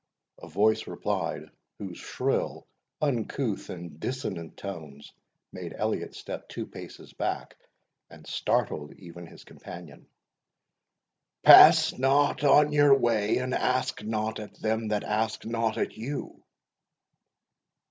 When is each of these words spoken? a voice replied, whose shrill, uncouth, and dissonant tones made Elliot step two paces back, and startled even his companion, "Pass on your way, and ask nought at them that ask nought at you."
a 0.41 0.47
voice 0.47 0.87
replied, 0.87 1.51
whose 1.77 1.99
shrill, 1.99 2.65
uncouth, 3.03 3.69
and 3.69 3.99
dissonant 3.99 4.57
tones 4.57 5.13
made 5.51 5.75
Elliot 5.77 6.15
step 6.15 6.49
two 6.49 6.65
paces 6.65 7.13
back, 7.13 7.55
and 8.09 8.25
startled 8.25 8.93
even 8.95 9.27
his 9.27 9.43
companion, 9.43 10.07
"Pass 11.43 11.93
on 12.01 12.71
your 12.71 12.97
way, 12.97 13.37
and 13.37 13.53
ask 13.53 14.01
nought 14.01 14.39
at 14.39 14.55
them 14.55 14.87
that 14.87 15.03
ask 15.03 15.45
nought 15.45 15.77
at 15.77 15.95
you." 15.95 16.43